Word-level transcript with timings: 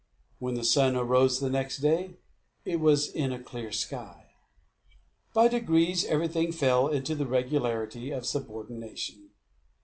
When 0.39 0.55
the 0.55 0.63
sun 0.63 0.95
arose 0.95 1.39
the 1.39 1.49
next 1.51 1.77
day, 1.77 2.15
it 2.65 2.79
was 2.79 3.07
in 3.07 3.31
a 3.31 3.37
clear 3.37 3.71
sky. 3.71 4.31
By 5.35 5.47
degrees, 5.47 6.05
everything 6.05 6.51
fell 6.51 6.87
into 6.87 7.13
the 7.13 7.27
regularity 7.27 8.09
of 8.09 8.25
subordination. 8.25 9.29